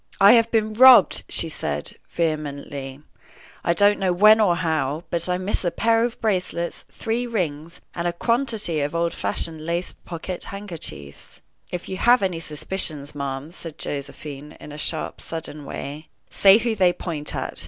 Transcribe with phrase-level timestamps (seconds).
[0.19, 3.01] "I have been robbed!" she said, vehemently,
[3.63, 7.81] "I don't know when or how; but I miss a pair of bracelets, three rings,
[7.93, 13.51] and a quantity of old fashioned lace pocket handkerchiefs." "If you have any suspicions, ma'am,"
[13.51, 17.59] said Josephine, in a sharp, sudden way, "say who they point at.